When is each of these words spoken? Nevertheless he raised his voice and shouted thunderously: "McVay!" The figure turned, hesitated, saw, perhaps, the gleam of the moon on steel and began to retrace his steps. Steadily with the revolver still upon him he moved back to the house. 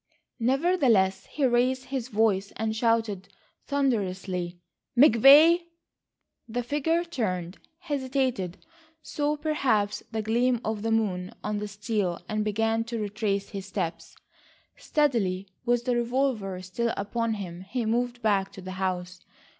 Nevertheless 0.39 1.27
he 1.27 1.45
raised 1.45 1.83
his 1.85 2.07
voice 2.07 2.51
and 2.55 2.75
shouted 2.75 3.27
thunderously: 3.67 4.57
"McVay!" 4.97 5.59
The 6.49 6.63
figure 6.63 7.03
turned, 7.03 7.59
hesitated, 7.77 8.65
saw, 9.03 9.37
perhaps, 9.37 10.01
the 10.11 10.23
gleam 10.23 10.59
of 10.65 10.81
the 10.81 10.89
moon 10.89 11.35
on 11.43 11.67
steel 11.67 12.19
and 12.27 12.43
began 12.43 12.83
to 12.85 12.97
retrace 12.99 13.49
his 13.49 13.67
steps. 13.67 14.15
Steadily 14.75 15.47
with 15.65 15.85
the 15.85 15.95
revolver 15.95 16.59
still 16.63 16.95
upon 16.97 17.35
him 17.35 17.61
he 17.61 17.85
moved 17.85 18.23
back 18.23 18.51
to 18.53 18.61
the 18.61 18.71
house. 18.81 19.23